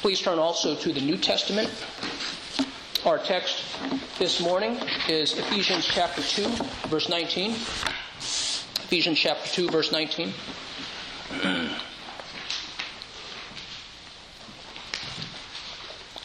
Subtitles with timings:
[0.00, 1.68] Please turn also to the New Testament.
[3.04, 3.64] Our text
[4.16, 4.78] this morning
[5.08, 6.46] is Ephesians chapter 2,
[6.86, 7.50] verse 19.
[7.50, 10.32] Ephesians chapter 2, verse 19.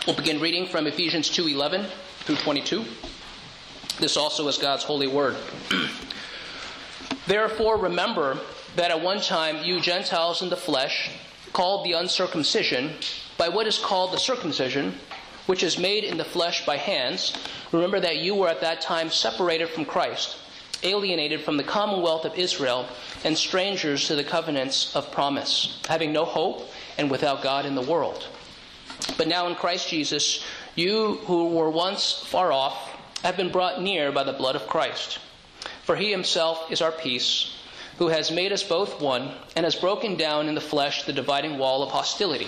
[0.06, 1.88] We'll begin reading from Ephesians 2:11
[2.26, 2.86] through 22.
[4.00, 5.36] This also is God's holy word.
[7.26, 8.38] Therefore remember
[8.76, 11.10] that at one time you Gentiles in the flesh,
[11.54, 12.94] called the uncircumcision
[13.38, 14.94] by what is called the circumcision,
[15.46, 17.34] which is made in the flesh by hands,
[17.72, 20.38] remember that you were at that time separated from Christ,
[20.84, 22.88] alienated from the commonwealth of Israel,
[23.24, 27.82] and strangers to the covenants of promise, having no hope and without God in the
[27.82, 28.28] world.
[29.18, 30.44] But now in Christ Jesus,
[30.76, 32.90] you who were once far off
[33.24, 35.20] have been brought near by the blood of Christ.
[35.84, 37.56] For he himself is our peace,
[37.98, 41.58] who has made us both one, and has broken down in the flesh the dividing
[41.58, 42.48] wall of hostility,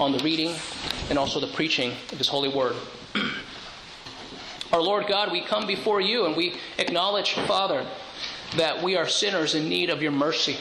[0.00, 0.54] on the reading
[1.10, 2.74] and also the preaching of his holy word.
[4.72, 7.86] Our Lord God, we come before you and we acknowledge, Father,
[8.56, 10.56] that we are sinners in need of your mercy.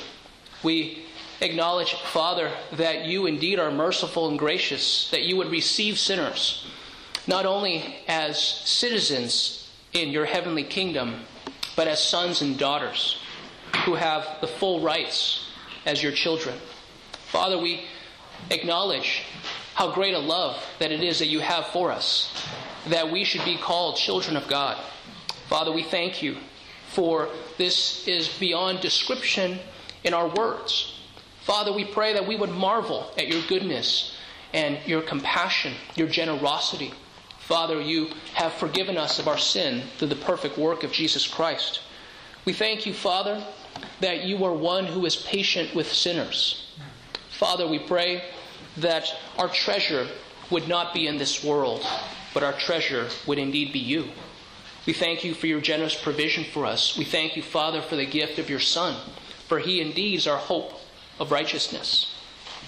[0.61, 1.05] We
[1.39, 6.67] acknowledge, Father, that you indeed are merciful and gracious, that you would receive sinners,
[7.25, 11.21] not only as citizens in your heavenly kingdom,
[11.77, 13.21] but as sons and daughters
[13.85, 15.47] who have the full rights
[15.85, 16.55] as your children.
[17.31, 17.85] Father, we
[18.49, 19.23] acknowledge
[19.75, 22.33] how great a love that it is that you have for us,
[22.87, 24.77] that we should be called children of God.
[25.47, 26.37] Father, we thank you
[26.89, 29.59] for this is beyond description
[30.03, 30.99] in our words.
[31.41, 34.15] Father, we pray that we would marvel at your goodness
[34.53, 36.93] and your compassion, your generosity.
[37.39, 41.81] Father, you have forgiven us of our sin through the perfect work of Jesus Christ.
[42.45, 43.43] We thank you, Father,
[44.01, 46.67] that you are one who is patient with sinners.
[47.39, 48.21] Father, we pray
[48.75, 50.09] that our treasure
[50.49, 51.87] would not be in this world,
[52.33, 54.09] but our treasure would indeed be you.
[54.85, 56.97] We thank you for your generous provision for us.
[56.97, 58.93] We thank you, Father, for the gift of your Son,
[59.47, 60.73] for he indeed is our hope
[61.17, 62.13] of righteousness.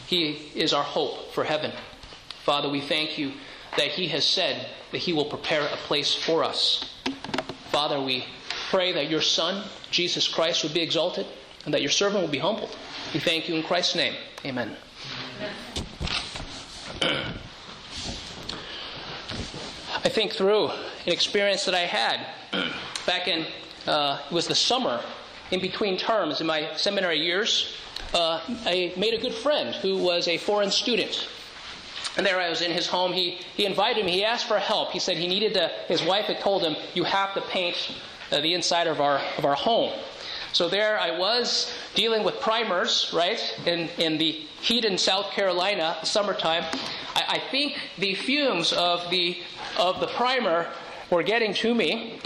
[0.08, 1.74] He is our hope for heaven.
[2.46, 3.34] Father, we thank you
[3.76, 6.96] that he has said that he will prepare a place for us.
[7.72, 8.24] Father, we
[8.70, 11.26] pray that your Son, Jesus Christ, would be exalted
[11.66, 12.74] and that your servant will be humbled.
[13.14, 14.16] We thank you in Christ's name.
[14.44, 14.76] Amen.
[20.04, 22.26] I think through an experience that I had
[23.06, 23.46] back in,
[23.86, 25.00] uh, it was the summer
[25.52, 27.76] in between terms in my seminary years.
[28.16, 31.28] Uh, I made a good friend who was a foreign student.
[32.18, 33.14] And there I was in his home.
[33.14, 34.12] He, he invited me.
[34.12, 34.92] He asked for help.
[34.92, 37.94] He said he needed to, his wife had told him, You have to paint
[38.32, 39.94] uh, the inside of our, of our home.
[40.54, 45.98] So there I was dealing with primers, right, in, in the heat in South Carolina,
[46.04, 46.66] summertime.
[47.16, 49.38] I, I think the fumes of the,
[49.80, 50.68] of the primer
[51.10, 52.20] were getting to me.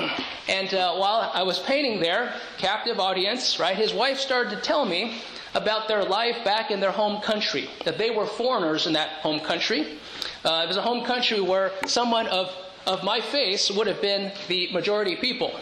[0.47, 4.85] And uh, while I was painting there, captive audience, right, his wife started to tell
[4.85, 5.22] me
[5.53, 9.40] about their life back in their home country, that they were foreigners in that home
[9.40, 10.00] country.
[10.44, 12.52] Uh, it was a home country where someone of,
[12.88, 15.58] of my face would have been the majority people.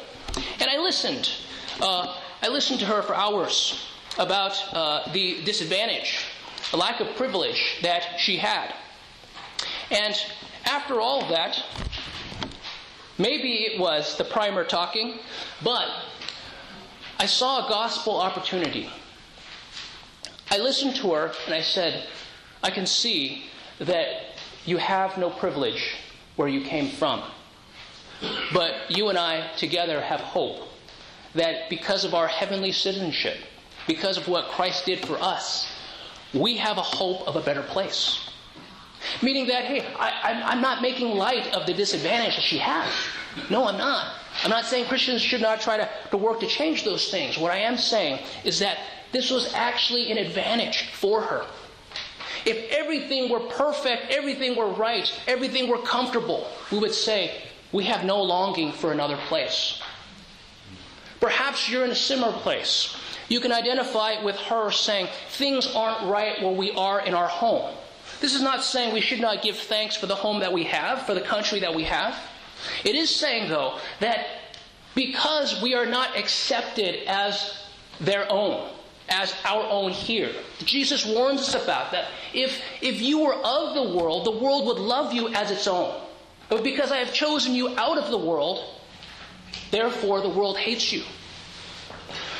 [0.59, 1.29] And I listened.
[1.81, 3.87] Uh, I listened to her for hours
[4.19, 6.25] about uh, the disadvantage,
[6.71, 8.75] the lack of privilege that she had.
[9.89, 10.13] And
[10.65, 11.63] after all that,
[13.17, 15.19] maybe it was the primer talking,
[15.63, 15.87] but
[17.17, 18.89] I saw a gospel opportunity.
[20.51, 22.09] I listened to her and I said,
[22.61, 23.45] I can see
[23.79, 24.35] that
[24.65, 25.95] you have no privilege
[26.35, 27.23] where you came from.
[28.51, 30.72] But you and I together have hope
[31.35, 33.37] that because of our heavenly citizenship,
[33.87, 35.71] because of what Christ did for us,
[36.33, 38.29] we have a hope of a better place.
[39.21, 42.89] Meaning that, hey, I, am not making light of the disadvantage that she has.
[43.49, 44.15] No, I'm not.
[44.43, 47.37] I'm not saying Christians should not try to, to work to change those things.
[47.37, 48.77] What I am saying is that
[49.11, 51.45] this was actually an advantage for her.
[52.45, 58.05] If everything were perfect, everything were right, everything were comfortable, we would say, we have
[58.05, 59.81] no longing for another place.
[61.23, 62.97] Perhaps you're in a similar place.
[63.29, 67.73] You can identify with her saying, things aren't right where we are in our home.
[68.19, 71.05] This is not saying we should not give thanks for the home that we have,
[71.05, 72.13] for the country that we have.
[72.83, 74.25] It is saying, though, that
[74.95, 77.67] because we are not accepted as
[78.01, 78.69] their own,
[79.07, 80.33] as our own here.
[80.65, 82.09] Jesus warns us about that.
[82.33, 86.01] If, if you were of the world, the world would love you as its own.
[86.49, 88.73] But because I have chosen you out of the world,
[89.73, 91.03] therefore the world hates you.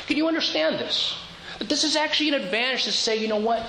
[0.06, 1.18] Can you understand this?
[1.58, 3.66] That this is actually an advantage to say, you know what?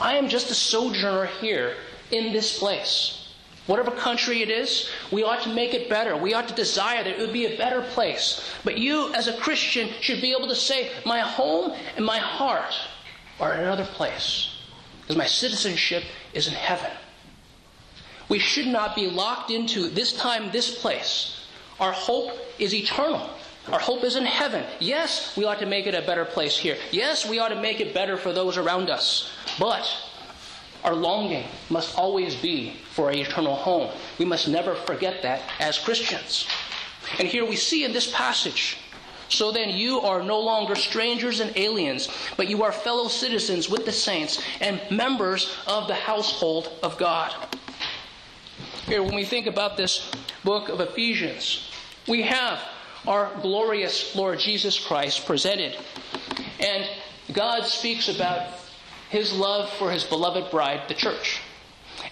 [0.00, 1.76] I am just a sojourner here
[2.10, 3.20] in this place.
[3.66, 6.16] Whatever country it is, we ought to make it better.
[6.16, 8.50] We ought to desire that it would be a better place.
[8.62, 12.74] But you, as a Christian, should be able to say, My home and my heart
[13.40, 14.50] are in another place.
[15.00, 16.04] Because my citizenship
[16.34, 16.90] is in heaven.
[18.28, 21.43] We should not be locked into this time, this place.
[21.80, 23.30] Our hope is eternal.
[23.72, 24.64] Our hope is in heaven.
[24.78, 26.76] Yes, we ought to make it a better place here.
[26.90, 29.30] Yes, we ought to make it better for those around us.
[29.58, 29.90] But
[30.84, 33.90] our longing must always be for an eternal home.
[34.18, 36.46] We must never forget that as Christians.
[37.18, 38.78] And here we see in this passage
[39.28, 43.84] so then you are no longer strangers and aliens, but you are fellow citizens with
[43.84, 47.34] the saints and members of the household of God.
[48.86, 50.10] Here, when we think about this
[50.44, 51.70] book of Ephesians,
[52.06, 52.60] we have
[53.06, 55.76] our glorious Lord Jesus Christ presented.
[56.60, 56.88] And
[57.32, 58.48] God speaks about
[59.10, 61.40] his love for his beloved bride, the church.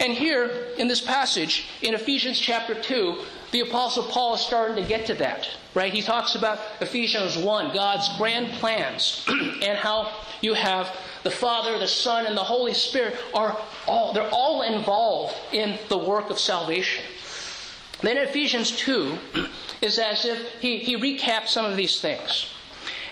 [0.00, 3.18] And here in this passage, in Ephesians chapter 2,
[3.50, 5.92] the Apostle Paul is starting to get to that, right?
[5.92, 11.86] He talks about Ephesians 1, God's grand plans, and how you have the Father, the
[11.86, 17.04] Son, and the Holy Spirit are all, they're all involved in the work of salvation.
[18.02, 19.18] Then Ephesians 2
[19.80, 22.52] is as if he, he recaps some of these things.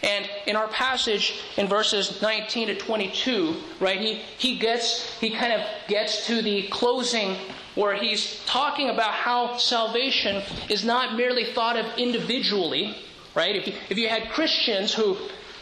[0.02, 5.52] And in our passage in verses 19 to 22, right, he, he gets, he kind
[5.52, 7.36] of gets to the closing
[7.74, 12.96] where he's talking about how salvation is not merely thought of individually,
[13.34, 13.54] right?
[13.54, 15.16] If you, if you had Christians who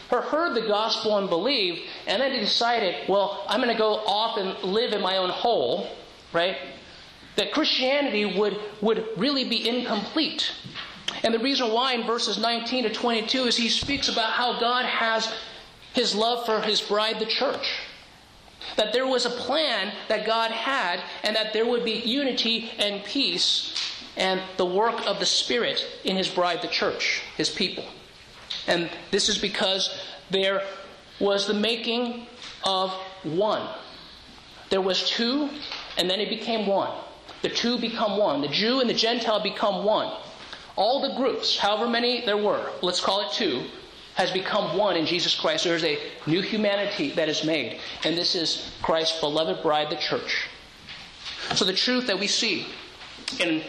[0.09, 4.57] heard the gospel and believed, and then decided, well, I'm going to go off and
[4.63, 5.87] live in my own hole,
[6.33, 6.57] right?
[7.39, 10.51] That Christianity would, would really be incomplete.
[11.23, 14.83] And the reason why in verses 19 to 22 is he speaks about how God
[14.83, 15.33] has
[15.93, 17.79] his love for his bride, the church.
[18.75, 23.05] That there was a plan that God had, and that there would be unity and
[23.05, 27.85] peace and the work of the Spirit in his bride, the church, his people.
[28.67, 29.97] And this is because
[30.29, 30.61] there
[31.21, 32.27] was the making
[32.65, 32.91] of
[33.23, 33.65] one.
[34.69, 35.49] There was two,
[35.97, 36.91] and then it became one.
[37.41, 38.41] The two become one.
[38.41, 40.11] The Jew and the Gentile become one
[40.79, 43.65] all the groups, however many there were, let's call it two,
[44.15, 45.65] has become one in Jesus Christ.
[45.65, 49.97] There is a new humanity that is made, and this is Christ's beloved bride, the
[49.97, 50.47] church.
[51.53, 52.65] So the truth that we see
[53.41, 53.61] in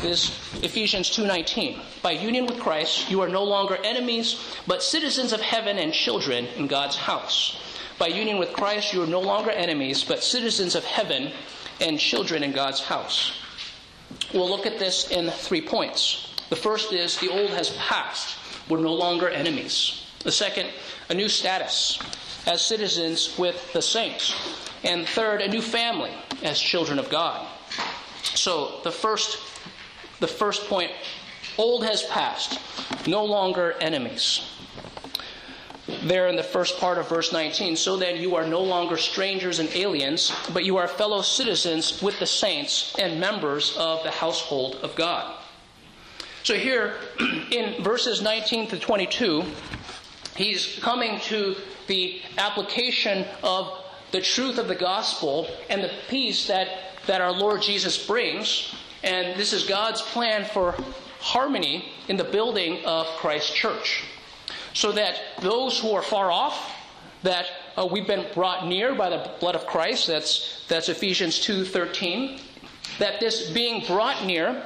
[0.00, 0.30] this
[0.62, 5.78] Ephesians 2:19, by union with Christ, you are no longer enemies, but citizens of heaven
[5.78, 7.58] and children in God's house.
[7.98, 11.32] By union with Christ, you are no longer enemies, but citizens of heaven
[11.80, 13.32] and children in God's house.
[14.32, 16.34] We'll look at this in three points.
[16.50, 18.36] The first is the old has passed.
[18.68, 20.06] We're no longer enemies.
[20.24, 20.70] The second,
[21.08, 21.98] a new status
[22.46, 24.34] as citizens with the saints.
[24.84, 27.46] And third, a new family as children of God.
[28.22, 29.38] So the first
[30.20, 30.90] the first point,
[31.56, 32.58] old has passed,
[33.06, 34.57] no longer enemies.
[36.02, 39.58] There in the first part of verse 19, so then you are no longer strangers
[39.58, 44.76] and aliens, but you are fellow citizens with the saints and members of the household
[44.82, 45.34] of God.
[46.42, 46.94] So here
[47.50, 49.44] in verses 19 to 22,
[50.36, 56.68] he's coming to the application of the truth of the gospel and the peace that,
[57.06, 58.74] that our Lord Jesus brings.
[59.02, 60.74] And this is God's plan for
[61.20, 64.04] harmony in the building of Christ's church.
[64.78, 66.72] So that those who are far off,
[67.24, 72.40] that uh, we've been brought near by the blood of Christ, that's, that's Ephesians 2.13,
[73.00, 74.62] that this being brought near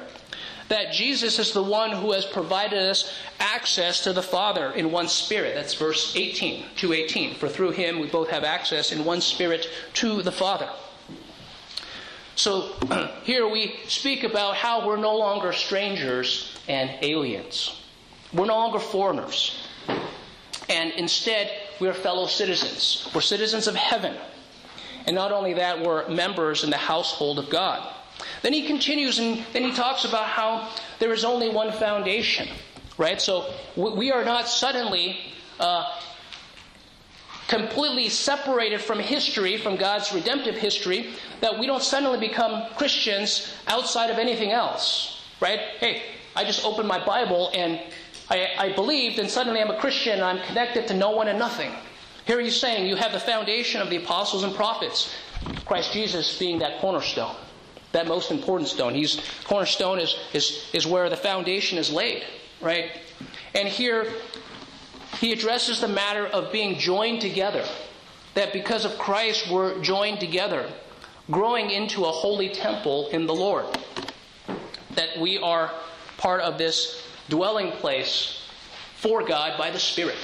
[0.69, 5.09] that Jesus is the one who has provided us access to the Father in one
[5.09, 5.55] spirit.
[5.55, 7.37] That's verse 18, 218.
[7.37, 10.69] For through him we both have access in one spirit to the Father.
[12.35, 12.75] So
[13.23, 17.81] here we speak about how we're no longer strangers and aliens.
[18.35, 19.69] We're no longer foreigners.
[20.69, 23.09] And instead, we are fellow citizens.
[23.15, 24.17] We're citizens of heaven.
[25.07, 27.93] And not only that, we're members in the household of God.
[28.43, 32.49] Then he continues and then he talks about how there is only one foundation,
[32.99, 33.21] right?
[33.21, 35.19] So we are not suddenly
[35.59, 35.99] uh,
[37.49, 41.11] completely separated from history, from God's redemptive history,
[41.41, 45.59] that we don't suddenly become Christians outside of anything else, right?
[45.79, 46.03] Hey,
[46.35, 47.81] I just opened my Bible and
[48.33, 51.39] I, I believed, and suddenly I'm a Christian and I'm connected to no one and
[51.39, 51.71] nothing.
[52.25, 55.15] Here he's saying you have the foundation of the apostles and prophets,
[55.67, 57.37] Christ Jesus being that cornerstone,
[57.93, 58.95] that most important stone.
[58.95, 62.25] He's cornerstone is, is, is where the foundation is laid,
[62.63, 62.93] right?
[63.55, 64.07] And here
[65.19, 67.67] he addresses the matter of being joined together.
[68.33, 70.71] That because of Christ we're joined together,
[71.31, 73.67] growing into a holy temple in the Lord.
[74.95, 75.71] That we are
[76.17, 78.43] part of this dwelling place
[78.97, 80.19] for God by the Spirit.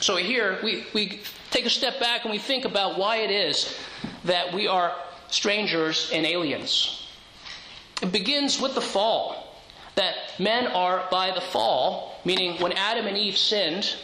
[0.00, 1.20] So here we, we
[1.50, 3.76] take a step back and we think about why it is
[4.24, 4.94] that we are
[5.28, 7.06] strangers and aliens.
[8.02, 9.44] It begins with the fall.
[9.96, 13.96] That men are by the fall, meaning when Adam and Eve sinned,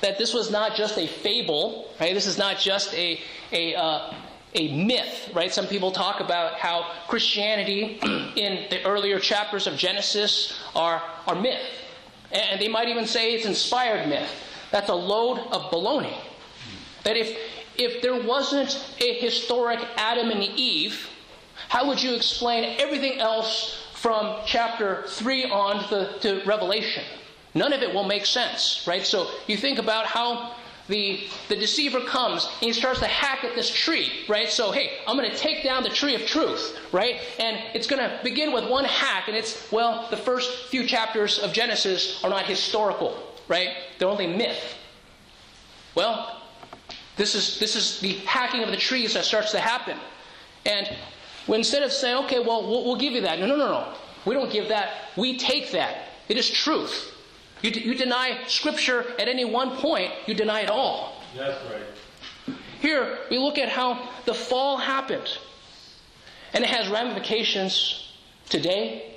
[0.00, 2.14] that this was not just a fable, right?
[2.14, 3.20] This is not just a,
[3.52, 4.14] a, uh,
[4.58, 5.52] a myth, right?
[5.52, 7.98] Some people talk about how Christianity
[8.36, 11.62] in the earlier chapters of Genesis are, are myth.
[12.32, 14.30] And they might even say it's inspired myth.
[14.72, 16.16] That's a load of baloney.
[17.04, 17.38] That if,
[17.76, 21.08] if there wasn't a historic Adam and Eve,
[21.68, 27.04] how would you explain everything else from chapter 3 on to, to Revelation?
[27.54, 29.06] None of it will make sense, right?
[29.06, 30.54] So you think about how
[30.88, 34.48] the, the deceiver comes and he starts to hack at this tree, right?
[34.48, 37.16] So, hey, I'm going to take down the tree of truth, right?
[37.38, 41.38] And it's going to begin with one hack, and it's, well, the first few chapters
[41.38, 43.70] of Genesis are not historical right?
[43.98, 44.76] They're only myth.
[45.94, 46.42] Well,
[47.16, 49.98] this is, this is the hacking of the trees that starts to happen.
[50.64, 50.88] And
[51.48, 53.40] instead of saying, okay, well, well, we'll give you that.
[53.40, 53.94] No, no, no, no.
[54.24, 54.90] We don't give that.
[55.16, 56.12] We take that.
[56.28, 57.14] It is truth.
[57.62, 61.22] You, you deny Scripture at any one point, you deny it all.
[61.36, 62.56] That's right.
[62.80, 65.28] Here, we look at how the fall happened.
[66.52, 68.12] And it has ramifications
[68.48, 69.16] today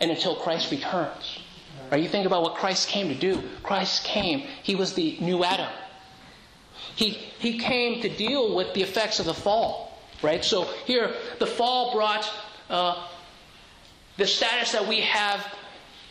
[0.00, 1.38] and until Christ returns.
[1.90, 2.02] Right?
[2.02, 3.42] You think about what Christ came to do.
[3.62, 5.70] Christ came, he was the new Adam.
[6.94, 9.98] He, he came to deal with the effects of the fall.
[10.22, 10.44] Right?
[10.44, 12.30] So here, the fall brought
[12.68, 13.06] uh,
[14.16, 15.46] the status that we have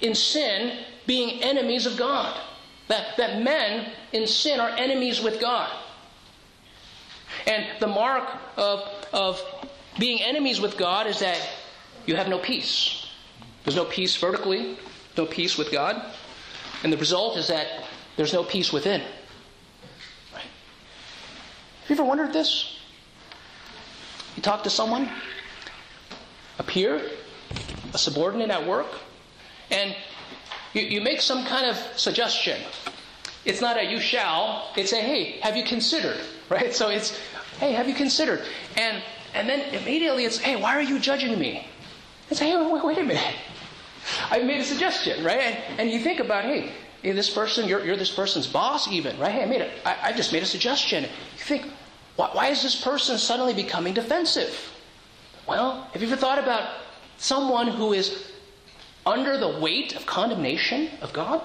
[0.02, 2.40] in sin being enemies of God.
[2.88, 5.72] That, that men in sin are enemies with God.
[7.48, 8.82] And the mark of,
[9.12, 9.42] of
[10.00, 11.40] being enemies with God is that
[12.06, 13.08] you have no peace.
[13.64, 14.78] There's no peace vertically,
[15.18, 16.02] no peace with God.
[16.84, 17.68] And the result is that
[18.16, 19.02] there's no peace within.
[20.32, 22.78] Have you ever wondered this?
[24.36, 25.10] You talk to someone,
[26.60, 27.02] a peer,
[27.94, 28.88] a subordinate at work,
[29.72, 29.96] and
[30.76, 32.62] you, you make some kind of suggestion.
[33.46, 36.20] It's not a you shall, it's a hey, have you considered?
[36.48, 36.76] Right?
[36.76, 37.20] So it's
[37.60, 38.44] hey, have you considered?
[38.78, 39.02] And
[39.34, 41.68] and then immediately it's hey, why are you judging me?
[42.30, 43.36] It's hey, wait, wait a minute.
[44.30, 45.40] I made a suggestion, right?
[45.40, 49.18] And, and you think about, hey, hey, this person, you're, you're this person's boss, even,
[49.20, 49.32] right?
[49.32, 51.04] Hey, I made a, I, I just made a suggestion.
[51.04, 51.66] You think,
[52.16, 54.72] why, why is this person suddenly becoming defensive?
[55.48, 56.70] Well, have you ever thought about
[57.18, 58.32] someone who is
[59.06, 61.42] under the weight of condemnation of God?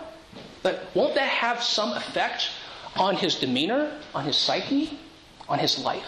[0.63, 2.51] But won't that have some effect
[2.97, 4.99] on his demeanor, on his psyche,
[5.49, 6.07] on his life?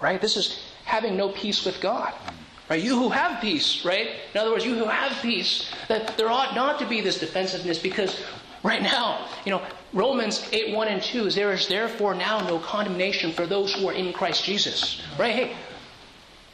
[0.00, 0.20] Right?
[0.20, 2.12] This is having no peace with God.
[2.68, 2.82] Right?
[2.82, 4.08] You who have peace, right?
[4.32, 7.78] In other words, you who have peace, that there ought not to be this defensiveness
[7.78, 8.24] because
[8.62, 9.62] right now, you know,
[9.92, 13.88] Romans 8, 1 and 2 is there is therefore now no condemnation for those who
[13.88, 15.02] are in Christ Jesus.
[15.18, 15.34] Right?
[15.34, 15.56] Hey,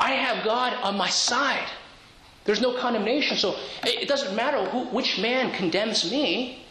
[0.00, 1.68] I have God on my side.
[2.44, 3.36] There's no condemnation.
[3.36, 6.66] So it doesn't matter who, which man condemns me.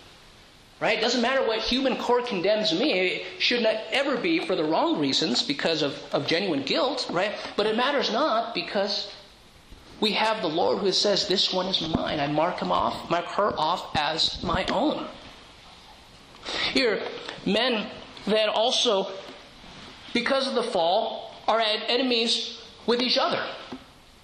[0.79, 0.97] Right?
[0.97, 2.93] It doesn't matter what human court condemns me.
[2.93, 7.33] It should not ever be for the wrong reasons because of, of genuine guilt, right?
[7.57, 9.11] But it matters not because
[9.99, 12.21] we have the Lord who says, This one is mine.
[12.21, 15.05] I mark him off, mark her off as my own.
[16.71, 17.03] Here,
[17.45, 17.87] men
[18.25, 19.11] then also,
[20.13, 23.43] because of the fall, are enemies with each other.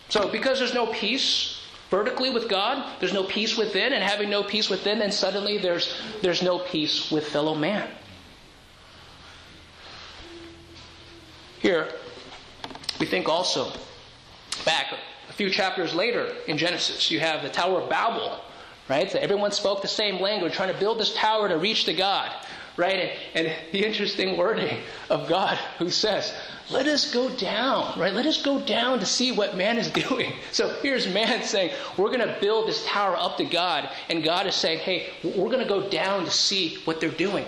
[0.10, 4.44] So, because there's no peace vertically with God, there's no peace within, and having no
[4.44, 7.90] peace within, then suddenly there's, there's no peace with fellow man.
[11.60, 11.90] Here,
[13.00, 13.72] we think also
[14.66, 14.94] back
[15.30, 18.40] a few chapters later in Genesis, you have the Tower of Babel,
[18.88, 19.10] right?
[19.10, 22.32] So everyone spoke the same language, trying to build this tower to reach to God,
[22.78, 23.12] right?
[23.34, 24.80] And, and the interesting wording
[25.10, 26.34] of God who says,
[26.70, 28.14] let us go down, right?
[28.14, 30.34] Let us go down to see what man is doing.
[30.52, 33.90] So here's man saying, we're going to build this tower up to God.
[34.10, 37.46] And God is saying, hey, we're going to go down to see what they're doing.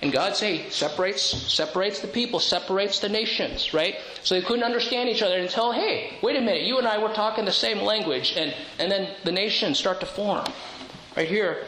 [0.00, 3.96] And God say separates separates the people, separates the nations, right?
[4.22, 7.12] So they couldn't understand each other until, hey, wait a minute, you and I were
[7.12, 10.46] talking the same language, and, and then the nations start to form.
[11.16, 11.64] Right here,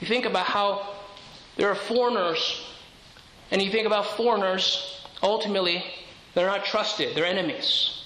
[0.00, 0.95] you think about how
[1.56, 2.62] there are foreigners,
[3.50, 5.84] and you think about foreigners, ultimately,
[6.34, 8.04] they're not trusted, they're enemies.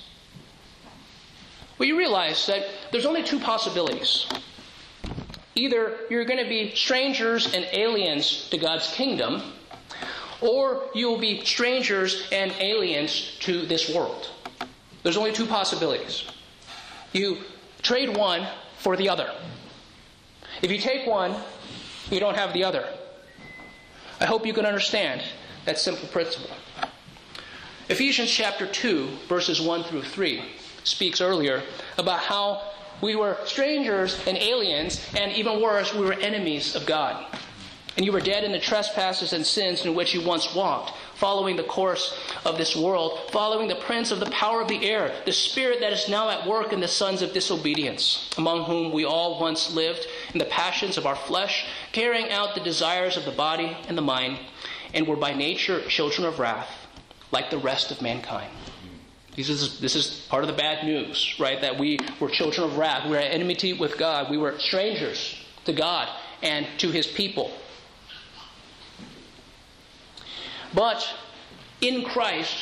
[1.78, 4.26] Well, you realize that there's only two possibilities.
[5.54, 9.42] Either you're going to be strangers and aliens to God's kingdom,
[10.40, 14.30] or you will be strangers and aliens to this world.
[15.02, 16.24] There's only two possibilities.
[17.12, 17.38] You
[17.82, 18.46] trade one
[18.78, 19.30] for the other.
[20.62, 21.34] If you take one,
[22.10, 22.86] you don't have the other.
[24.20, 25.22] I hope you can understand
[25.64, 26.50] that simple principle.
[27.88, 30.44] Ephesians chapter 2, verses 1 through 3,
[30.84, 31.62] speaks earlier
[31.98, 32.62] about how
[33.00, 37.24] we were strangers and aliens, and even worse, we were enemies of God.
[37.96, 41.56] And you were dead in the trespasses and sins in which you once walked, following
[41.56, 45.32] the course of this world, following the prince of the power of the air, the
[45.32, 49.40] spirit that is now at work in the sons of disobedience, among whom we all
[49.40, 53.76] once lived in the passions of our flesh, carrying out the desires of the body
[53.88, 54.38] and the mind,
[54.94, 56.68] and were by nature children of wrath,
[57.30, 58.50] like the rest of mankind.
[59.36, 61.60] This is, this is part of the bad news, right?
[61.60, 63.04] That we were children of wrath.
[63.04, 64.30] We were at enmity with God.
[64.30, 66.08] We were strangers to God
[66.42, 67.52] and to his people.
[70.74, 71.08] But
[71.80, 72.56] in Christ,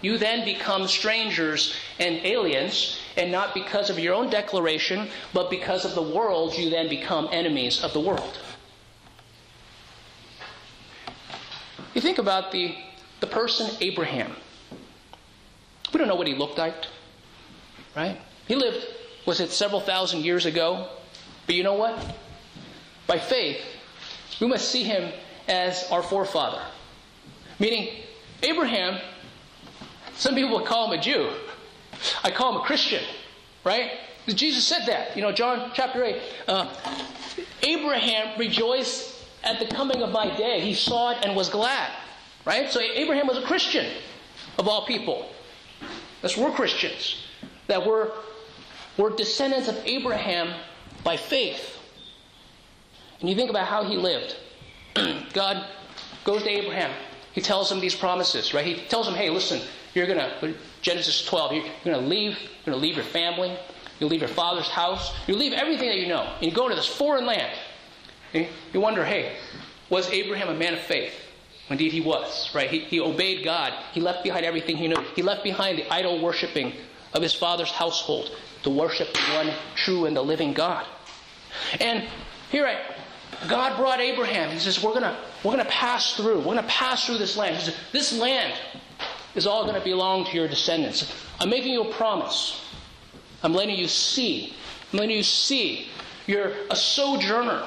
[0.00, 5.84] you then become strangers and aliens, and not because of your own declaration, but because
[5.84, 8.38] of the world, you then become enemies of the world.
[11.98, 12.76] You think about the,
[13.18, 14.30] the person Abraham.
[15.92, 16.86] We don't know what he looked like,
[17.96, 18.20] right?
[18.46, 18.86] He lived,
[19.26, 20.90] was it several thousand years ago?
[21.46, 21.98] But you know what?
[23.08, 23.60] By faith,
[24.40, 25.12] we must see him
[25.48, 26.62] as our forefather.
[27.58, 28.04] Meaning,
[28.44, 29.00] Abraham,
[30.14, 31.32] some people would call him a Jew.
[32.22, 33.02] I call him a Christian,
[33.64, 33.90] right?
[34.28, 35.16] Jesus said that.
[35.16, 36.22] You know, John chapter 8.
[36.46, 36.72] Uh,
[37.64, 40.60] Abraham rejoiced at the coming of my day.
[40.60, 41.90] He saw it and was glad,
[42.44, 42.70] right?
[42.70, 43.90] So Abraham was a Christian
[44.58, 45.30] of all people.
[46.22, 47.24] That's we're Christians.
[47.68, 48.10] That we're,
[48.96, 50.54] we're descendants of Abraham
[51.04, 51.78] by faith.
[53.20, 54.36] And you think about how he lived.
[55.32, 55.66] God
[56.24, 56.92] goes to Abraham.
[57.32, 58.64] He tells him these promises, right?
[58.64, 59.60] He tells him, hey, listen,
[59.94, 63.56] you're going to, Genesis 12, you're, going to leave, you're going to leave your family,
[64.00, 66.74] you'll leave your father's house, you'll leave everything that you know, and you go to
[66.74, 67.56] this foreign land.
[68.32, 69.36] You wonder, hey,
[69.90, 71.14] was Abraham a man of faith?
[71.70, 72.70] Indeed, he was, right?
[72.70, 73.72] He, he obeyed God.
[73.92, 75.02] He left behind everything he knew.
[75.14, 76.72] He left behind the idol worshiping
[77.12, 78.30] of his father's household
[78.62, 80.86] to worship the one true and the living God.
[81.80, 82.08] And
[82.50, 82.78] here I,
[83.48, 84.50] God brought Abraham.
[84.50, 86.38] He says, We're gonna we're gonna pass through.
[86.38, 87.56] We're gonna pass through this land.
[87.56, 88.58] He says, This land
[89.34, 91.12] is all gonna belong to your descendants.
[91.40, 92.60] I'm making you a promise.
[93.42, 94.54] I'm letting you see.
[94.92, 95.88] I'm letting you see.
[96.26, 97.66] You're a sojourner.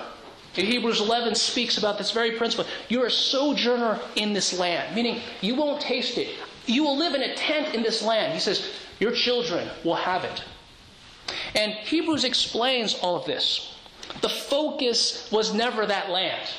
[0.53, 2.65] Hebrews 11 speaks about this very principle.
[2.89, 6.35] You're a sojourner in this land, meaning you won't taste it.
[6.65, 8.33] You will live in a tent in this land.
[8.33, 10.43] He says, Your children will have it.
[11.55, 13.75] And Hebrews explains all of this.
[14.21, 16.49] The focus was never that land.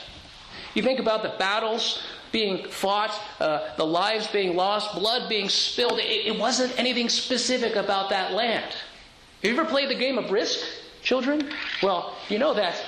[0.74, 2.02] You think about the battles
[2.33, 5.98] being fought, uh, the lives being lost, blood being spilled.
[5.98, 8.64] It, it, wasn't anything specific about that land.
[8.64, 10.61] Have you ever played the game of Risk,
[11.02, 11.50] children?
[11.83, 12.83] Well, you know that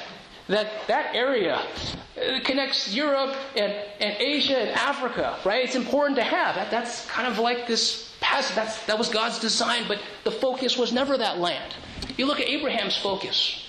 [0.48, 5.64] that, that area uh, connects Europe and, and Asia and Africa, right?
[5.64, 6.54] It's important to have.
[6.54, 10.76] That, that's kind of like this past, that's, that was God's design, but the focus
[10.76, 11.74] was never that land.
[12.16, 13.68] You look at Abraham's focus.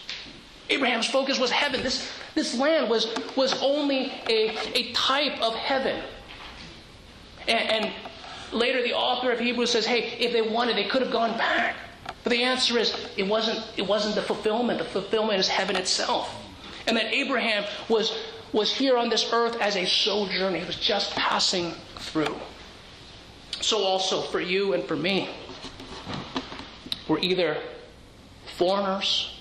[0.70, 1.82] Abraham's focus was heaven.
[1.82, 6.02] This, this land was, was only a, a type of heaven.
[7.48, 7.94] And, and
[8.52, 11.76] later, the author of Hebrews says, hey, if they wanted, they could have gone back.
[12.24, 14.80] But the answer is, it wasn't, it wasn't the fulfillment.
[14.80, 16.45] The fulfillment is heaven itself.
[16.88, 18.16] And that Abraham was,
[18.54, 20.58] was here on this earth as a sojourner.
[20.58, 22.36] He was just passing through.
[23.62, 25.30] So also for you and for me.
[27.08, 27.58] We're either
[28.58, 29.38] foreigners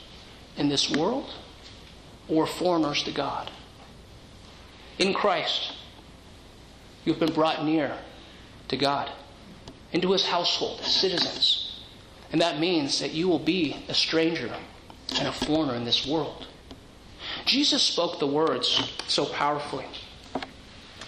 [0.56, 1.30] in this world
[2.28, 3.50] or foreigners to God.
[4.98, 5.72] In Christ,
[7.04, 7.98] you've been brought near
[8.68, 9.10] to God,
[9.92, 11.80] into his household as citizens.
[12.32, 14.54] And that means that you will be a stranger
[15.16, 16.46] and a foreigner in this world.
[17.54, 19.86] Jesus spoke the words so powerfully.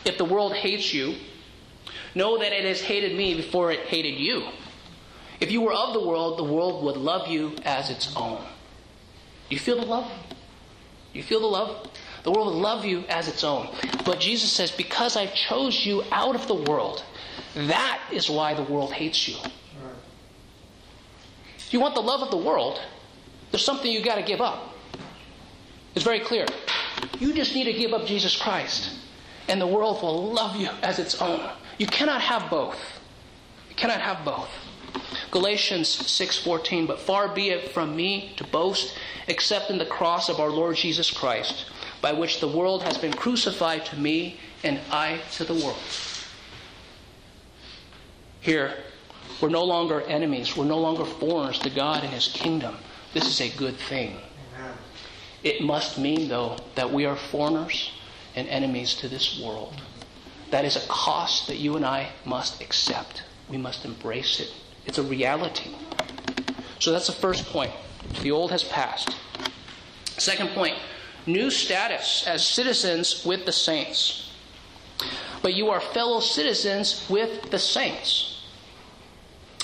[0.04, 1.16] If the world hates you,
[2.14, 4.46] know that it has hated me before it hated you.
[5.40, 8.40] If you were of the world, the world would love you as its own.
[9.50, 10.08] You feel the love?
[11.12, 11.88] You feel the love?
[12.22, 13.68] The world will love you as its own.
[14.04, 17.02] But Jesus says, Because I chose you out of the world,
[17.56, 19.34] that is why the world hates you.
[21.56, 22.80] If you want the love of the world,
[23.50, 24.75] there's something you got to give up.
[25.96, 26.46] It's very clear.
[27.18, 28.90] You just need to give up Jesus Christ,
[29.48, 31.50] and the world will love you as its own.
[31.78, 32.78] You cannot have both.
[33.70, 34.50] You cannot have both.
[35.30, 38.94] Galatians 6:14 But far be it from me to boast
[39.26, 41.64] except in the cross of our Lord Jesus Christ
[42.02, 45.80] by which the world has been crucified to me and I to the world.
[48.40, 48.74] Here,
[49.40, 50.56] we're no longer enemies.
[50.56, 52.76] We're no longer foreigners to God and His kingdom.
[53.14, 54.20] This is a good thing.
[55.46, 57.92] It must mean, though, that we are foreigners
[58.34, 59.80] and enemies to this world.
[60.50, 63.22] That is a cost that you and I must accept.
[63.48, 64.52] We must embrace it.
[64.86, 65.70] It's a reality.
[66.80, 67.70] So that's the first point.
[68.22, 69.14] The old has passed.
[70.18, 70.74] Second point
[71.26, 74.32] new status as citizens with the saints.
[75.42, 78.42] But you are fellow citizens with the saints.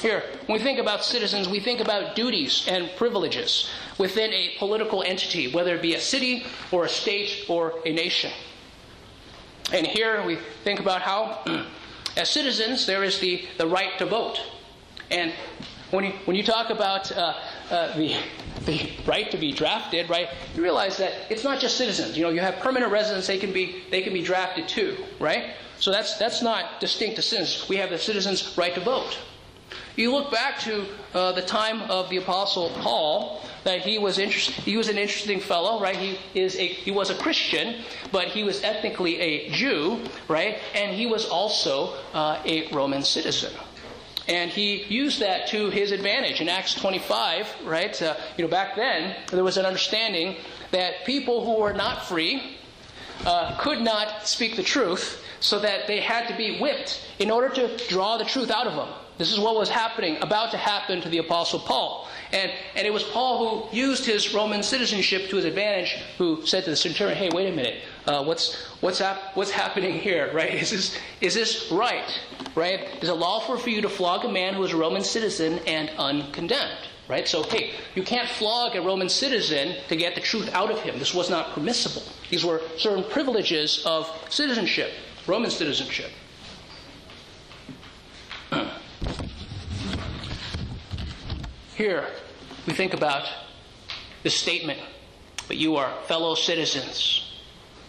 [0.00, 5.02] Here, when we think about citizens, we think about duties and privileges within a political
[5.02, 8.32] entity, whether it be a city or a state or a nation.
[9.72, 11.42] And here we think about how,
[12.16, 14.40] as citizens, there is the, the right to vote.
[15.10, 15.32] And
[15.90, 17.34] when you, when you talk about uh,
[17.70, 18.16] uh, the,
[18.64, 22.16] the right to be drafted, right, you realize that it's not just citizens.
[22.16, 25.54] You know, you have permanent residents; they can be they can be drafted too, right?
[25.78, 27.68] So that's that's not distinct to citizens.
[27.68, 29.18] We have the citizens' right to vote.
[29.96, 34.76] You look back to uh, the time of the Apostle Paul, that he was he
[34.76, 35.96] was an interesting fellow, right?
[35.96, 40.58] He is a he was a Christian, but he was ethnically a Jew, right?
[40.74, 43.52] And he was also uh, a Roman citizen.
[44.28, 46.40] And he used that to his advantage.
[46.40, 50.36] In Acts 25, right, uh, you know, back then, there was an understanding
[50.70, 52.56] that people who were not free
[53.24, 57.48] uh, could not speak the truth, so that they had to be whipped in order
[57.48, 58.88] to draw the truth out of them.
[59.18, 62.08] This is what was happening, about to happen to the Apostle Paul.
[62.32, 66.64] And, and it was Paul who used his Roman citizenship to his advantage, who said
[66.64, 70.54] to the centurion, hey, wait a minute, uh, what's, what's, hap- what's happening here, right?
[70.54, 72.20] Is this, is this right,
[72.54, 72.88] right?
[73.02, 75.90] Is it lawful for you to flog a man who is a Roman citizen and
[75.98, 76.88] uncondemned?
[77.08, 77.28] Right?
[77.28, 80.98] So, hey, you can't flog a Roman citizen to get the truth out of him.
[80.98, 82.02] This was not permissible.
[82.32, 84.90] These were certain privileges of citizenship,
[85.26, 86.10] Roman citizenship.
[91.76, 92.06] Here,
[92.66, 93.28] we think about
[94.22, 94.80] the statement,
[95.46, 97.34] but you are fellow citizens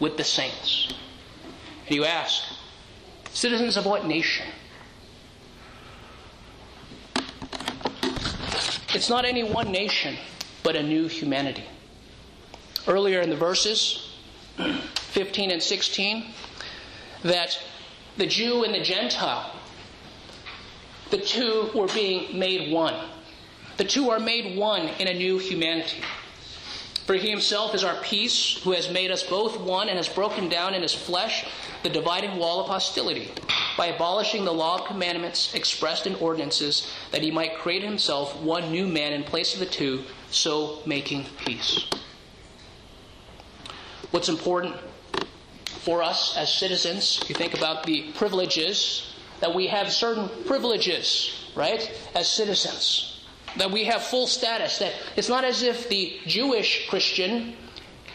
[0.02, 0.94] with the saints.
[1.88, 2.44] And you ask,
[3.32, 4.48] citizens of what nation?
[8.94, 10.18] It's not any one nation,
[10.64, 11.64] but a new humanity.
[12.86, 14.10] Earlier in the verses,
[14.58, 16.26] 15 and 16,
[17.24, 17.60] that
[18.18, 19.52] the Jew and the Gentile,
[21.10, 22.96] the two were being made one.
[23.78, 26.02] The two are made one in a new humanity.
[27.06, 30.48] For he himself is our peace, who has made us both one and has broken
[30.48, 31.46] down in his flesh
[31.82, 33.30] the dividing wall of hostility,
[33.78, 38.72] by abolishing the law of commandments expressed in ordinances, that he might create himself one
[38.72, 41.86] new man in place of the two, so making peace.
[44.14, 44.76] What's important
[45.66, 51.92] for us as citizens, you think about the privileges, that we have certain privileges, right,
[52.14, 53.14] as citizens
[53.58, 54.80] that we have full status.
[54.80, 57.56] That it's not as if the Jewish Christian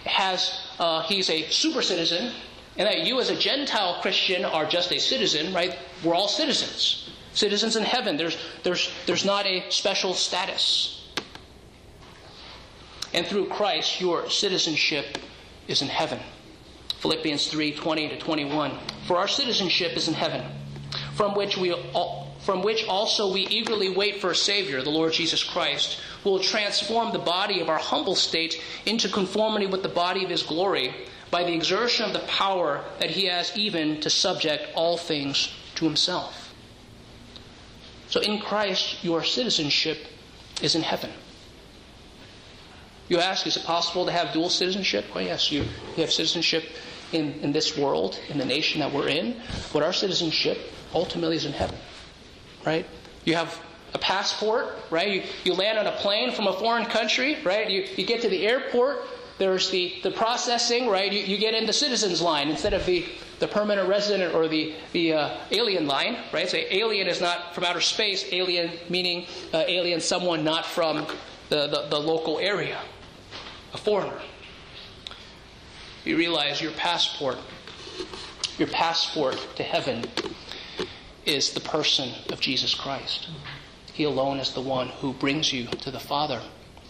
[0.04, 2.32] has uh, he's a super citizen,
[2.76, 5.52] and that you as a Gentile Christian are just a citizen.
[5.54, 5.78] Right?
[6.04, 8.16] We're all citizens, citizens in heaven.
[8.16, 10.94] There's there's there's not a special status.
[13.14, 15.18] And through Christ, your citizenship
[15.68, 16.18] is in heaven.
[17.00, 18.72] Philippians 3 20 to 21.
[19.06, 20.44] For our citizenship is in heaven,
[21.14, 25.12] from which we all from which also we eagerly wait for a Savior, the Lord
[25.12, 29.88] Jesus Christ, who will transform the body of our humble state into conformity with the
[29.90, 30.94] body of His glory
[31.30, 35.84] by the exertion of the power that He has even to subject all things to
[35.84, 36.54] Himself.
[38.08, 40.06] So in Christ, your citizenship
[40.62, 41.10] is in heaven.
[43.08, 45.06] You ask, is it possible to have dual citizenship?
[45.14, 45.62] Well, yes, you,
[45.96, 46.64] you have citizenship
[47.12, 49.40] in, in this world, in the nation that we're in,
[49.72, 50.58] but our citizenship
[50.94, 51.78] ultimately is in heaven
[52.68, 52.86] right?
[53.24, 53.60] You have
[53.94, 55.10] a passport, right?
[55.10, 57.68] You, you land on a plane from a foreign country, right?
[57.70, 58.98] You, you get to the airport,
[59.38, 61.10] there's the, the processing, right?
[61.10, 63.06] You, you get in the citizens line instead of the,
[63.38, 66.48] the permanent resident or the, the uh, alien line, right?
[66.48, 71.06] So alien is not from outer space, alien meaning uh, alien, someone not from
[71.48, 72.78] the, the, the local area,
[73.72, 74.20] a foreigner.
[76.04, 77.36] You realize your passport,
[78.58, 80.04] your passport to heaven
[81.26, 83.28] is the person of Jesus Christ.
[83.92, 86.40] He alone is the one who brings you to the Father.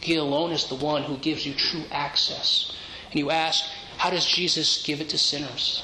[0.01, 2.77] He alone is the one who gives you true access.
[3.11, 3.65] And you ask,
[3.97, 5.83] how does Jesus give it to sinners?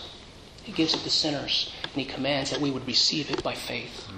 [0.62, 4.08] He gives it to sinners, and he commands that we would receive it by faith.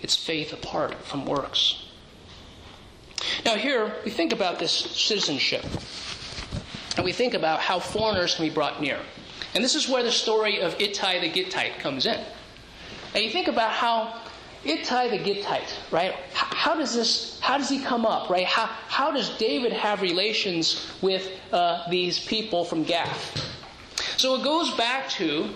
[0.00, 1.85] It's faith apart from works.
[3.44, 5.64] Now, here we think about this citizenship,
[6.96, 8.98] and we think about how foreigners can be brought near.
[9.54, 12.20] And this is where the story of Ittai the Gittite comes in.
[13.14, 14.20] And you think about how
[14.64, 16.14] Ittai the Gittite, right?
[16.34, 17.38] How does this?
[17.40, 18.44] How does he come up, right?
[18.44, 23.40] How, how does David have relations with uh, these people from Gath?
[24.16, 25.48] So it goes back to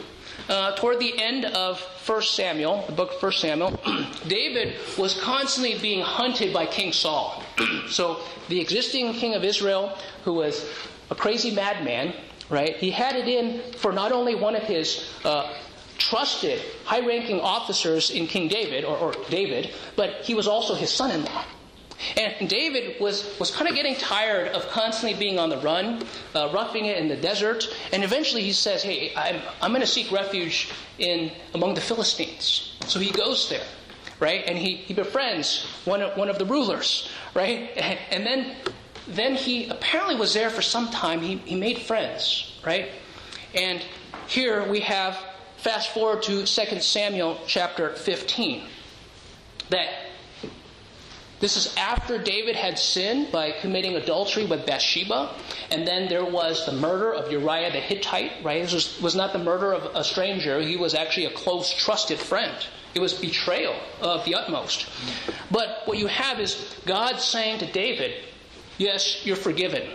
[0.49, 3.79] uh, toward the end of 1 Samuel, the book of 1 Samuel.
[4.29, 7.43] David was constantly being hunted by King Saul.
[7.89, 10.69] so the existing king of Israel, who was
[11.11, 12.15] a crazy madman,
[12.49, 12.77] right?
[12.77, 15.53] He had it in for not only one of his uh,
[15.99, 20.91] trusted, high ranking officers in King David, or, or David, but he was also his
[20.91, 21.45] son in law.
[22.17, 26.03] And David was, was kind of getting tired of constantly being on the run,
[26.35, 27.69] uh, roughing it in the desert.
[27.93, 32.75] And eventually he says, Hey, I'm, I'm going to seek refuge in among the Philistines.
[32.87, 33.67] So he goes there,
[34.21, 34.45] right?
[34.47, 37.71] And he, he befriends one of, one of the rulers, right?
[37.77, 38.57] And, and then,
[39.09, 41.21] then he apparently was there for some time.
[41.21, 42.91] He, he made friends, right?
[43.55, 43.83] And
[44.29, 45.19] here we have
[45.61, 48.63] Fast forward to 2 Samuel chapter 15.
[49.69, 49.91] That
[51.39, 55.35] this is after David had sinned by committing adultery with Bathsheba,
[55.71, 58.63] and then there was the murder of Uriah the Hittite, right?
[58.63, 62.19] This was, was not the murder of a stranger, he was actually a close, trusted
[62.19, 62.57] friend.
[62.95, 64.87] It was betrayal of the utmost.
[65.51, 68.25] But what you have is God saying to David,
[68.79, 69.89] Yes, you're forgiven,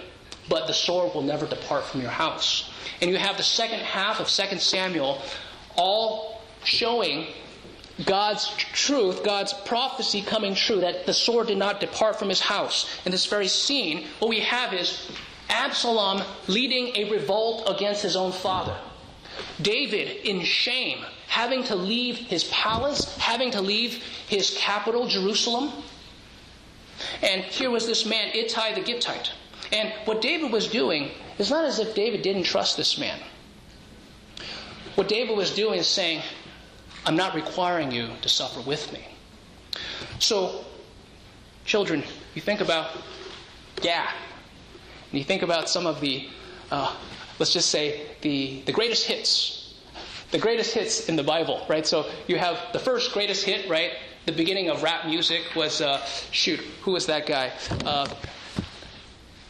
[0.47, 2.71] but the sword will never depart from your house.
[3.01, 5.21] And you have the second half of 2 Samuel
[5.75, 7.27] all showing
[8.05, 12.89] God's truth, God's prophecy coming true, that the sword did not depart from his house.
[13.05, 15.09] In this very scene, what we have is
[15.49, 18.77] Absalom leading a revolt against his own father.
[19.61, 25.71] David, in shame, having to leave his palace, having to leave his capital, Jerusalem.
[27.21, 29.31] And here was this man, Ittai the Gittite.
[29.71, 33.19] And what David was doing is not as if David didn't trust this man.
[34.95, 36.21] What David was doing is saying,
[37.05, 39.03] I'm not requiring you to suffer with me.
[40.19, 40.63] So,
[41.65, 42.91] children, you think about
[43.81, 44.09] yeah,
[45.11, 46.27] and you think about some of the,
[46.71, 46.95] uh,
[47.39, 49.54] let's just say, the, the greatest hits.
[50.35, 51.87] The greatest hits in the Bible, right?
[51.87, 53.93] So you have the first greatest hit, right?
[54.25, 57.53] The beginning of rap music was, uh, shoot, who was that guy?
[57.85, 58.05] Uh,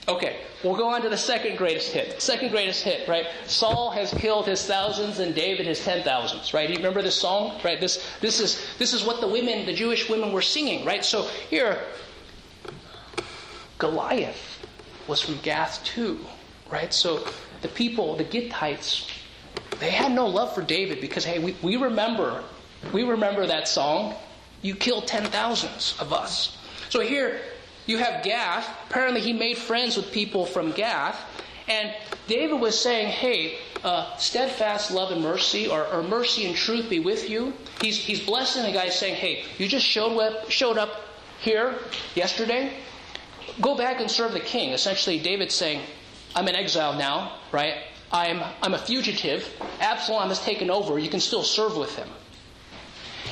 [0.08, 2.22] Okay, we'll go on to the second greatest hit.
[2.22, 3.26] Second greatest hit, right?
[3.48, 6.70] Saul has killed his thousands and David his ten thousands, right?
[6.70, 7.82] You remember this song, right?
[7.82, 11.04] This this is this is what the women, the Jewish women, were singing, right?
[11.04, 11.80] So here,
[13.80, 14.64] Goliath
[15.08, 16.20] was from Gath too,
[16.70, 16.94] right?
[16.94, 17.28] So
[17.64, 19.10] the people, the Gittites,
[19.80, 22.44] they had no love for David because hey, we, we remember,
[22.94, 24.16] we remember that song.
[24.62, 26.58] You killed ten thousands of us.
[26.90, 27.40] So here,
[27.86, 28.68] you have Gath.
[28.90, 31.20] Apparently, he made friends with people from Gath.
[31.68, 31.94] And
[32.28, 37.00] David was saying, hey, uh, steadfast love and mercy, or, or, mercy and truth be
[37.00, 37.54] with you.
[37.82, 41.02] He's, he's blessing the guy saying, hey, you just showed up, showed up
[41.40, 41.76] here
[42.14, 42.74] yesterday.
[43.62, 44.74] Go back and serve the king.
[44.74, 45.82] Essentially, David's saying,
[46.36, 47.78] I'm in exile now, right?
[48.12, 49.48] I'm, I'm a fugitive.
[49.80, 50.98] Absalom has taken over.
[51.00, 52.08] You can still serve with him.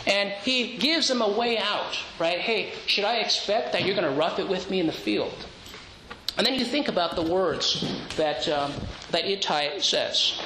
[0.05, 2.39] And he gives them a way out, right?
[2.39, 5.33] Hey, should I expect that you're going to rough it with me in the field?
[6.37, 7.85] And then you think about the words
[8.17, 8.73] that, um,
[9.11, 10.41] that Ittai says.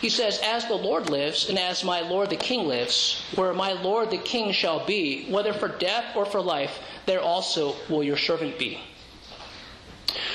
[0.00, 3.72] He says, As the Lord lives, and as my Lord the King lives, where my
[3.72, 8.16] Lord the King shall be, whether for death or for life, there also will your
[8.16, 8.80] servant be.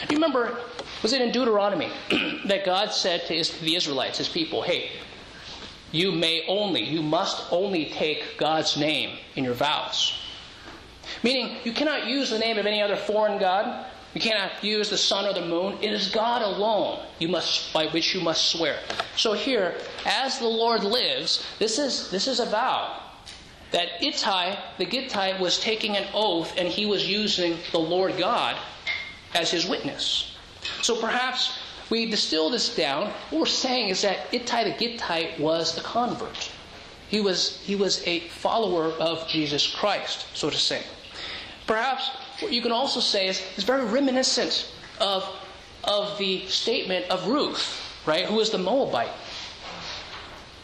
[0.09, 0.57] You remember,
[1.01, 1.91] was it in Deuteronomy
[2.45, 4.91] that God said to the Israelites, his people, Hey,
[5.91, 10.19] you may only, you must only take God's name in your vows.
[11.21, 13.85] Meaning, you cannot use the name of any other foreign God.
[14.13, 15.77] You cannot use the sun or the moon.
[15.81, 18.79] It is God alone you must, by which you must swear.
[19.15, 22.99] So here, as the Lord lives, this is, this is a vow
[23.71, 28.55] that Ittai, the Gittite, was taking an oath and he was using the Lord God
[29.33, 30.35] as his witness.
[30.81, 31.57] So perhaps
[31.89, 33.11] we distill this down.
[33.29, 36.51] What we're saying is that Ittai the Gittite was a convert.
[37.09, 40.81] He was, he was a follower of Jesus Christ, so to say.
[41.67, 45.23] Perhaps what you can also say is, is very reminiscent of,
[45.83, 49.11] of the statement of Ruth, right, who is the Moabite.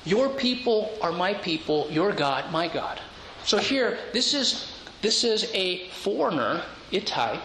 [0.06, 3.00] Your people are my people, your God, my God.
[3.46, 7.40] So here, this is, this is a foreigner, Ittai,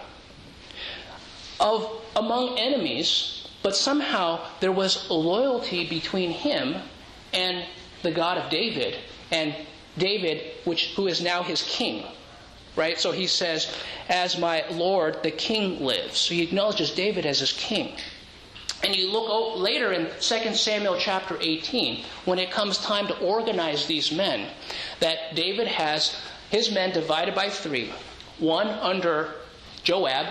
[1.59, 6.75] of among enemies, but somehow there was loyalty between him
[7.33, 7.65] and
[8.03, 8.97] the God of David,
[9.31, 9.55] and
[9.97, 12.05] David, which who is now his king.
[12.75, 12.99] Right?
[12.99, 13.73] So he says,
[14.09, 16.17] As my Lord the king lives.
[16.17, 17.95] So he acknowledges David as his king.
[18.83, 23.87] And you look later in 2 Samuel chapter 18, when it comes time to organize
[23.87, 24.49] these men,
[24.99, 26.15] that David has
[26.51, 27.91] his men divided by three
[28.37, 29.33] one under
[29.83, 30.27] Joab,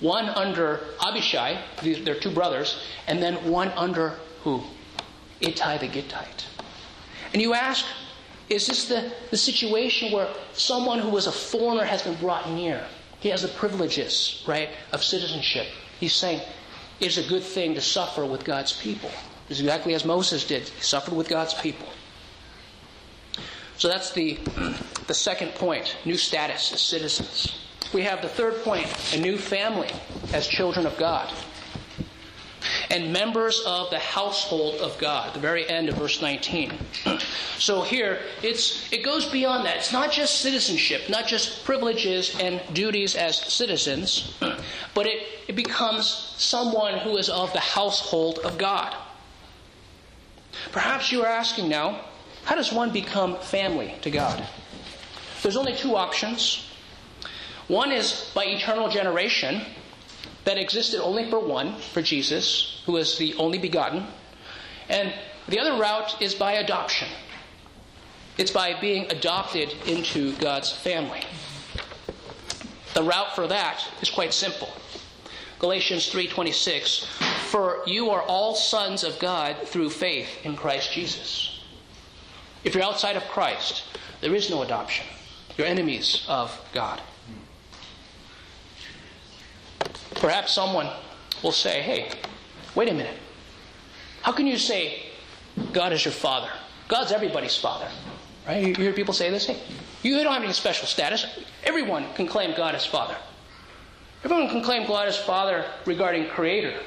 [0.00, 4.62] one under Abishai, they're two brothers, and then one under who?
[5.40, 6.46] Ittai the Gittite.
[7.32, 7.84] And you ask,
[8.48, 12.84] is this the, the situation where someone who was a foreigner has been brought near?
[13.20, 15.66] He has the privileges, right, of citizenship.
[16.00, 16.40] He's saying
[16.98, 19.10] it's a good thing to suffer with God's people.
[19.48, 20.68] It's exactly as Moses did.
[20.68, 21.88] He suffered with God's people.
[23.76, 24.38] So that's the,
[25.06, 27.59] the second point new status as citizens.
[27.92, 29.90] We have the third point a new family
[30.32, 31.32] as children of God.
[32.90, 36.72] And members of the household of God, the very end of verse 19.
[37.58, 39.76] so here, it's, it goes beyond that.
[39.76, 44.36] It's not just citizenship, not just privileges and duties as citizens,
[44.94, 48.94] but it, it becomes someone who is of the household of God.
[50.72, 52.04] Perhaps you are asking now,
[52.44, 54.44] how does one become family to God?
[55.42, 56.69] There's only two options.
[57.70, 59.64] One is by eternal generation,
[60.42, 64.08] that existed only for one, for Jesus, who is the only begotten.
[64.88, 65.14] And
[65.46, 67.06] the other route is by adoption.
[68.38, 71.22] It's by being adopted into God's family.
[72.94, 74.70] The route for that is quite simple.
[75.60, 77.04] Galatians 3:26
[77.50, 81.60] For you are all sons of God through faith in Christ Jesus.
[82.64, 83.84] If you're outside of Christ,
[84.20, 85.06] there is no adoption.
[85.56, 87.00] You're enemies of God.
[90.20, 90.88] Perhaps someone
[91.42, 92.10] will say, hey,
[92.74, 93.16] wait a minute.
[94.20, 95.06] How can you say
[95.72, 96.50] God is your father?
[96.88, 97.88] God's everybody's father.
[98.46, 98.66] Right?
[98.66, 99.46] You hear people say this?
[99.46, 99.58] Hey,
[100.02, 101.26] you don't have any special status.
[101.64, 103.16] Everyone can claim God as father.
[104.22, 106.78] Everyone can claim God as father regarding creator.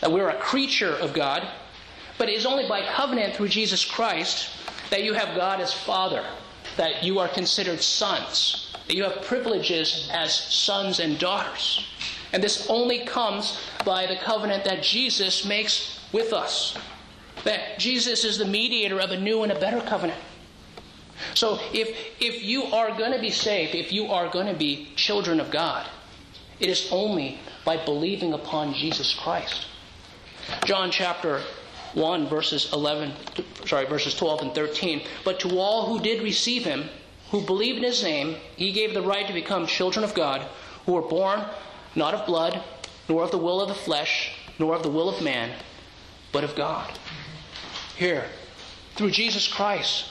[0.00, 1.46] That we're a creature of God,
[2.16, 4.48] but it is only by covenant through Jesus Christ
[4.88, 6.24] that you have God as father,
[6.78, 8.59] that you are considered sons
[8.90, 11.86] that you have privileges as sons and daughters.
[12.32, 16.76] And this only comes by the covenant that Jesus makes with us.
[17.44, 20.18] That Jesus is the mediator of a new and a better covenant.
[21.34, 24.88] So if, if you are going to be saved, if you are going to be
[24.96, 25.88] children of God,
[26.58, 29.66] it is only by believing upon Jesus Christ.
[30.64, 31.42] John chapter
[31.94, 33.12] 1 verses 11
[33.66, 36.88] sorry verses 12 and 13 but to all who did receive him
[37.30, 40.46] who believe in his name, he gave the right to become children of God,
[40.86, 41.44] who were born
[41.94, 42.62] not of blood,
[43.08, 45.52] nor of the will of the flesh, nor of the will of man,
[46.32, 46.98] but of God.
[47.96, 48.26] Here,
[48.94, 50.06] through Jesus Christ,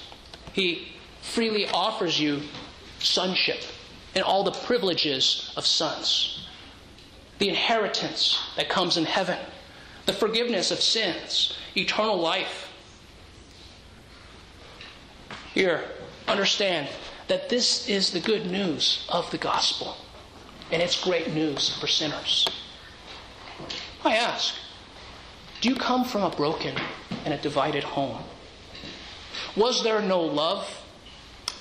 [0.53, 2.41] he freely offers you
[2.99, 3.61] sonship
[4.15, 6.47] and all the privileges of sons.
[7.37, 9.37] The inheritance that comes in heaven,
[10.05, 12.71] the forgiveness of sins, eternal life.
[15.53, 15.83] Here,
[16.27, 16.89] understand
[17.29, 19.95] that this is the good news of the gospel.
[20.71, 22.47] And it's great news for sinners.
[24.03, 24.55] I ask,
[25.61, 26.75] do you come from a broken
[27.25, 28.23] and a divided home?
[29.55, 30.81] Was there no love,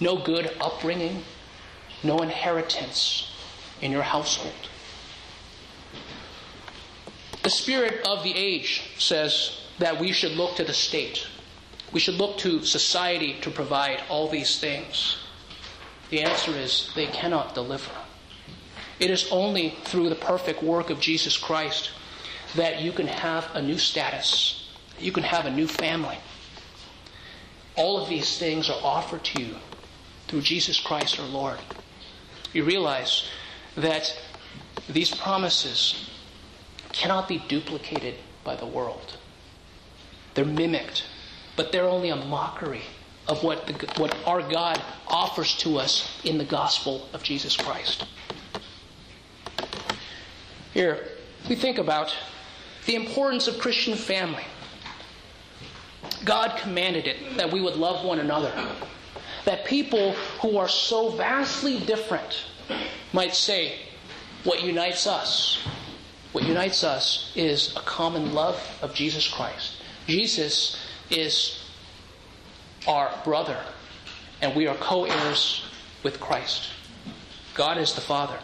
[0.01, 1.23] no good upbringing,
[2.03, 3.31] no inheritance
[3.83, 4.71] in your household?
[7.43, 11.27] The spirit of the age says that we should look to the state.
[11.93, 15.19] We should look to society to provide all these things.
[16.11, 17.91] The answer is they cannot deliver.
[18.99, 21.91] It is only through the perfect work of Jesus Christ
[22.57, 26.19] that you can have a new status, you can have a new family.
[27.77, 29.57] All of these things are offered to you
[30.27, 31.59] through Jesus Christ our Lord.
[32.53, 33.29] You realize
[33.77, 34.19] that
[34.89, 36.11] these promises
[36.93, 39.19] cannot be duplicated by the world.
[40.35, 41.05] They're mimicked,
[41.55, 42.83] but they're only a mockery
[43.29, 48.07] of what, the, what our God offers to us in the gospel of Jesus Christ.
[50.73, 51.09] Here,
[51.49, 52.15] we think about
[52.87, 54.45] the importance of Christian family.
[56.25, 58.53] God commanded it that we would love one another.
[59.45, 62.45] That people who are so vastly different
[63.13, 63.79] might say,
[64.45, 65.67] What unites us?
[66.33, 69.75] What unites us is a common love of Jesus Christ.
[70.07, 70.79] Jesus
[71.11, 71.59] is
[72.89, 73.63] our brother,
[74.43, 75.65] and we are co heirs
[76.03, 76.71] with Christ.
[77.55, 78.39] God is the Father.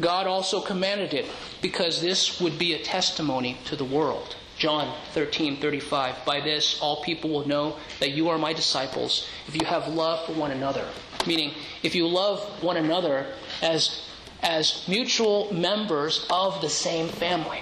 [0.00, 1.26] God also commanded it
[1.60, 4.36] because this would be a testimony to the world.
[4.58, 6.24] John 13, 35.
[6.24, 10.24] By this, all people will know that you are my disciples if you have love
[10.26, 10.86] for one another.
[11.26, 13.26] Meaning, if you love one another
[13.60, 14.02] as,
[14.42, 17.60] as mutual members of the same family.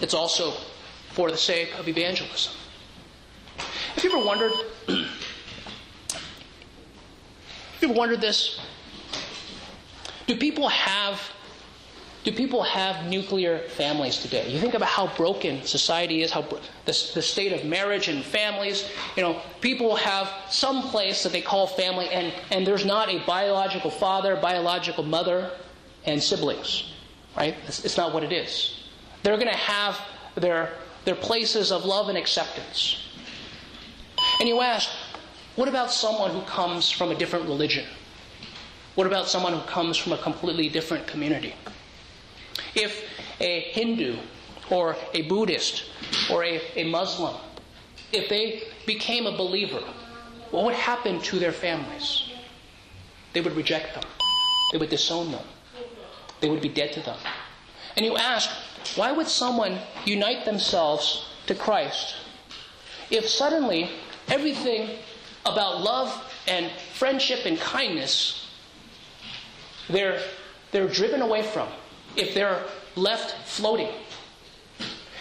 [0.00, 0.54] It's also
[1.18, 2.52] for the sake of evangelism.
[3.56, 4.52] Have you ever wondered?
[4.86, 4.96] have
[7.80, 8.60] you ever wondered this?
[10.28, 11.20] Do people have
[12.22, 14.48] do people have nuclear families today?
[14.48, 18.88] You think about how broken society is, how the, the state of marriage and families.
[19.16, 23.18] You know, people have some place that they call family, and, and there's not a
[23.26, 25.50] biological father, biological mother,
[26.04, 26.92] and siblings,
[27.36, 27.56] right?
[27.66, 28.84] It's, it's not what it is.
[29.24, 29.98] They're going to have
[30.36, 30.70] their,
[31.08, 32.98] their places of love and acceptance.
[34.40, 34.90] And you ask,
[35.56, 37.86] what about someone who comes from a different religion?
[38.94, 41.54] What about someone who comes from a completely different community?
[42.74, 43.04] If
[43.40, 44.18] a Hindu
[44.68, 45.84] or a Buddhist
[46.30, 47.36] or a, a Muslim,
[48.12, 49.82] if they became a believer,
[50.50, 52.24] what would happen to their families?
[53.32, 54.04] They would reject them.
[54.72, 55.44] They would disown them.
[56.42, 57.16] They would be dead to them.
[57.96, 58.50] And you ask,
[58.96, 62.16] why would someone unite themselves to Christ
[63.10, 63.90] if suddenly
[64.28, 64.98] everything
[65.46, 66.12] about love
[66.46, 68.48] and friendship and kindness
[69.88, 70.20] they're,
[70.70, 71.68] they're driven away from
[72.16, 72.62] if they're
[72.96, 73.88] left floating.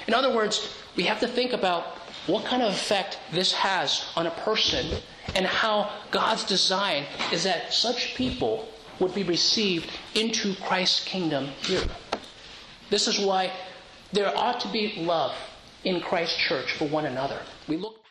[0.07, 1.83] In other words, we have to think about
[2.27, 4.99] what kind of effect this has on a person
[5.35, 8.67] and how God's design is that such people
[8.99, 11.83] would be received into Christ's kingdom here.
[12.89, 13.51] This is why
[14.13, 15.35] there ought to be love
[15.83, 17.39] in Christ's church for one another.
[17.67, 18.03] We look